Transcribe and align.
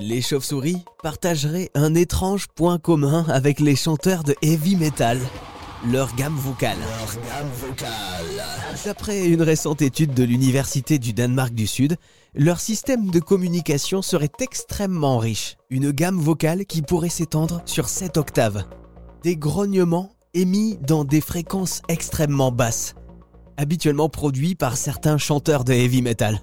Les 0.00 0.22
chauves-souris 0.22 0.82
partageraient 1.02 1.70
un 1.74 1.94
étrange 1.94 2.46
point 2.54 2.78
commun 2.78 3.26
avec 3.28 3.60
les 3.60 3.76
chanteurs 3.76 4.24
de 4.24 4.34
heavy 4.40 4.74
metal. 4.76 5.18
Leur 5.92 6.14
gamme 6.14 6.36
vocale. 6.36 6.78
D'après 8.86 9.26
une 9.26 9.42
récente 9.42 9.82
étude 9.82 10.14
de 10.14 10.24
l'Université 10.24 10.98
du 10.98 11.12
Danemark 11.12 11.52
du 11.52 11.66
Sud, 11.66 11.96
leur 12.34 12.60
système 12.60 13.10
de 13.10 13.20
communication 13.20 14.00
serait 14.00 14.32
extrêmement 14.40 15.18
riche. 15.18 15.58
Une 15.68 15.90
gamme 15.90 16.18
vocale 16.18 16.64
qui 16.64 16.80
pourrait 16.80 17.10
s'étendre 17.10 17.60
sur 17.66 17.88
7 17.88 18.16
octaves. 18.16 18.64
Des 19.22 19.36
grognements 19.36 20.12
émis 20.32 20.78
dans 20.80 21.04
des 21.04 21.20
fréquences 21.20 21.82
extrêmement 21.88 22.52
basses, 22.52 22.94
habituellement 23.58 24.08
produits 24.08 24.54
par 24.54 24.78
certains 24.78 25.18
chanteurs 25.18 25.64
de 25.64 25.74
heavy 25.74 26.00
metal. 26.00 26.40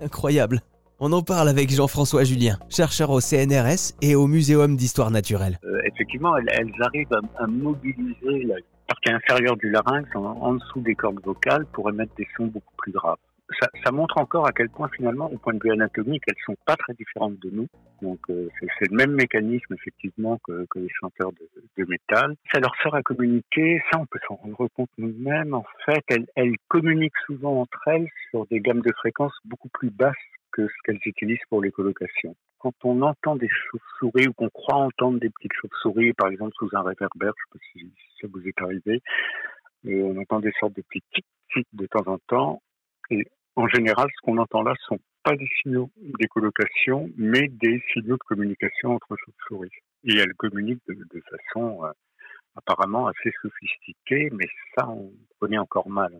Incroyable. 0.00 0.62
On 1.04 1.10
en 1.10 1.22
parle 1.22 1.48
avec 1.48 1.68
Jean-François 1.68 2.22
Julien, 2.22 2.58
chercheur 2.70 3.10
au 3.10 3.18
CNRS 3.18 3.98
et 4.02 4.14
au 4.14 4.28
Muséum 4.28 4.76
d'histoire 4.76 5.10
naturelle. 5.10 5.58
Euh, 5.64 5.80
effectivement, 5.84 6.36
elles, 6.36 6.72
arrivent 6.78 7.18
à, 7.40 7.46
mobiliser 7.48 8.44
la 8.44 8.54
partie 8.86 9.10
inférieure 9.10 9.56
du 9.56 9.68
larynx 9.68 10.08
en, 10.14 10.54
dessous 10.54 10.80
des 10.80 10.94
cordes 10.94 11.18
vocales 11.24 11.66
pour 11.72 11.90
émettre 11.90 12.14
des 12.14 12.28
sons 12.36 12.46
beaucoup 12.46 12.76
plus 12.76 12.92
graves. 12.92 13.16
Ça, 13.84 13.90
montre 13.90 14.16
encore 14.18 14.46
à 14.46 14.52
quel 14.52 14.68
point 14.68 14.88
finalement, 14.94 15.28
au 15.28 15.38
point 15.38 15.54
de 15.54 15.58
vue 15.64 15.72
anatomique, 15.72 16.22
elles 16.28 16.40
sont 16.46 16.56
pas 16.64 16.76
très 16.76 16.94
différentes 16.94 17.40
de 17.40 17.50
nous. 17.50 17.66
Donc 18.00 18.20
euh, 18.30 18.48
c'est 18.60 18.88
le 18.88 18.96
même 18.96 19.10
mécanisme 19.10 19.74
effectivement 19.74 20.38
que, 20.46 20.68
les 20.76 20.88
chanteurs 21.00 21.32
de, 21.32 21.84
métal. 21.84 22.36
Ça 22.54 22.60
leur 22.60 22.76
sert 22.80 22.94
à 22.94 23.02
communiquer. 23.02 23.82
Ça, 23.90 23.98
on 23.98 24.06
peut 24.06 24.20
s'en 24.28 24.36
rendre 24.36 24.68
compte 24.76 24.90
nous-mêmes. 24.98 25.52
En 25.52 25.64
fait, 25.84 26.04
elles 26.36 26.54
communiquent 26.68 27.18
souvent 27.26 27.60
entre 27.60 27.88
elles 27.88 28.06
sur 28.30 28.46
des 28.46 28.60
gammes 28.60 28.82
de 28.82 28.92
fréquences 28.92 29.34
beaucoup 29.44 29.68
plus 29.68 29.90
basses 29.90 30.14
que 30.52 30.66
ce 30.66 30.74
qu'elles 30.84 31.00
utilisent 31.04 31.44
pour 31.48 31.62
les 31.62 31.70
colocations. 31.70 32.36
Quand 32.58 32.74
on 32.84 33.02
entend 33.02 33.36
des 33.36 33.48
chauves-souris 33.48 34.28
ou 34.28 34.32
qu'on 34.32 34.48
croit 34.50 34.76
entendre 34.76 35.18
des 35.18 35.30
petites 35.30 35.52
chauves-souris, 35.60 36.12
par 36.12 36.28
exemple 36.28 36.52
sous 36.56 36.68
un 36.72 36.82
réverbère, 36.82 37.32
je 37.36 37.58
sais 37.58 37.58
pas 37.58 37.64
si 37.72 37.92
ça 38.20 38.28
vous 38.32 38.46
est 38.46 38.62
arrivé, 38.62 39.02
et 39.84 40.02
on 40.02 40.16
entend 40.16 40.40
des 40.40 40.52
sortes 40.60 40.76
de 40.76 40.82
petits 40.82 41.02
tic-tic 41.12 41.66
de 41.72 41.86
temps 41.86 42.06
en 42.06 42.18
temps. 42.28 42.62
Et 43.10 43.26
en 43.56 43.66
général, 43.68 44.08
ce 44.14 44.20
qu'on 44.22 44.38
entend 44.38 44.62
là 44.62 44.74
sont 44.86 44.98
pas 45.24 45.36
des 45.36 45.48
signaux 45.62 45.90
des 45.96 46.28
colocations, 46.28 47.10
mais 47.16 47.48
des 47.48 47.82
signaux 47.92 48.16
de 48.16 48.22
communication 48.26 48.94
entre 48.94 49.16
chauves-souris. 49.16 49.70
Et 50.04 50.16
elles 50.16 50.34
communiquent 50.34 50.86
de, 50.88 51.22
façon 51.30 51.84
euh, 51.84 51.92
apparemment 52.56 53.06
assez 53.06 53.32
sophistiquée, 53.40 54.30
mais 54.32 54.46
ça, 54.76 54.88
on 54.88 55.12
connaît 55.38 55.58
encore 55.58 55.88
mal. 55.88 56.18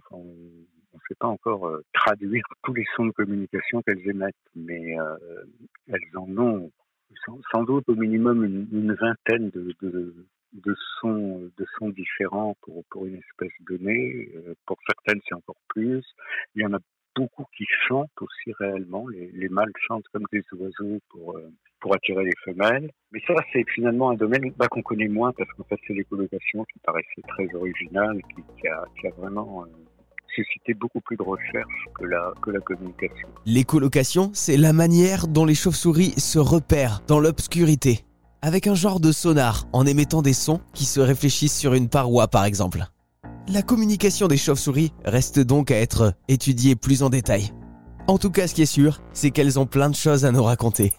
Sait 1.13 1.19
pas 1.19 1.29
encore 1.29 1.67
euh, 1.67 1.85
traduire 1.93 2.45
tous 2.63 2.75
les 2.75 2.85
sons 2.97 3.07
de 3.07 3.13
communication 3.13 3.83
qu'elles 3.83 4.09
émettent, 4.09 4.35
mais 4.55 4.99
euh, 4.99 5.17
elles 5.89 6.17
en 6.17 6.29
ont 6.39 6.71
sans, 7.53 7.63
doute 7.65 7.89
au 7.89 7.95
minimum 7.95 8.45
une, 8.45 8.95
vingtaine 8.95 9.51
de, 9.51 10.75
sons, 11.01 11.51
différents 11.91 12.57
pour, 12.63 13.07
une 13.07 13.17
espèce 13.17 13.53
donnée. 13.69 14.31
Euh, 14.35 14.55
pour 14.67 14.79
certaines, 14.87 15.21
c'est 15.29 15.35
encore 15.35 15.61
plus. 15.69 16.03
Il 16.55 16.63
y 16.63 16.67
en 16.67 16.73
a 16.73 16.79
beaucoup 17.15 17.45
qui 17.55 17.67
chantent 17.87 18.11
aussi 18.21 18.53
réellement. 18.59 19.07
Les, 19.09 19.31
les 19.33 19.51
mâles 19.51 19.73
chantent 19.87 20.09
comme 20.09 20.25
des 20.33 20.43
oiseaux 20.53 21.01
pour, 21.11 21.39
attirer 21.95 22.25
les 22.25 22.37
femelles. 22.45 22.91
Mais 23.13 23.21
ça, 23.27 23.35
c'est 23.53 23.69
finalement 23.69 24.11
un 24.11 24.15
domaine 24.15 24.51
bah, 24.57 24.67
qu'on 24.69 24.83
connaît 24.83 25.09
moins 25.09 25.33
parce 25.33 25.51
qu'en 25.53 25.65
fait, 25.65 25.79
c'est 25.87 25.93
l'écolocation 25.93 26.65
qui 26.65 26.79
paraissait 26.79 27.23
très 27.29 27.55
originale, 27.55 28.23
qui, 28.35 28.43
qui, 28.59 28.69
a, 28.69 29.11
vraiment... 29.19 29.67
susciter 30.35 30.75
beaucoup 30.75 31.01
plus 31.01 31.17
de 31.17 31.23
recherche 31.23 31.87
que 31.95 32.05
la, 32.05 32.33
que 32.43 32.51
la 32.51 32.61
communication. 32.61 33.29
L'écolocation, 33.47 34.31
c'est 34.35 34.57
la 34.57 34.73
manière 34.73 35.29
dont 35.29 35.45
les 35.45 35.55
chauves-souris 35.55 36.15
se 36.19 36.39
repèrent 36.39 37.03
dans 37.07 37.21
l'obscurité, 37.21 38.05
avec 38.41 38.67
un 38.67 38.75
genre 38.75 39.01
de 39.01 39.13
sonar 39.13 39.67
en 39.73 39.87
émettant 39.87 40.23
des 40.23 40.33
sons 40.33 40.61
qui 40.75 40.85
se 40.85 41.01
réfléchissent 41.01 41.57
sur 41.57 41.75
une 41.75 41.89
paroi 41.89 42.29
par 42.29 42.45
exemple. 42.45 42.85
La 43.49 43.63
communication 43.63 44.29
des 44.29 44.37
chauves-souris 44.37 44.93
reste 45.05 45.41
donc 45.41 45.71
à 45.71 45.77
être 45.77 46.15
étudiée 46.29 46.77
plus 46.77 47.03
en 47.03 47.11
détail. 47.11 47.51
En 48.09 48.19
tout 48.19 48.31
cas, 48.31 48.47
ce 48.47 48.55
qui 48.55 48.63
est 48.63 48.67
sûr, 48.67 49.01
c'est 49.13 49.31
qu'elles 49.31 49.59
ont 49.59 49.67
plein 49.67 49.91
de 49.91 49.95
choses 49.95 50.25
à 50.25 50.33
nous 50.33 50.43
raconter. 50.43 50.93